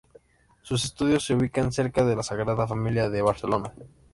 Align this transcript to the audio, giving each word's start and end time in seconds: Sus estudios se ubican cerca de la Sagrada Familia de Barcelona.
Sus 0.63 0.83
estudios 0.83 1.23
se 1.23 1.35
ubican 1.35 1.71
cerca 1.71 2.03
de 2.03 2.15
la 2.15 2.23
Sagrada 2.23 2.65
Familia 2.65 3.11
de 3.11 3.21
Barcelona. 3.21 3.71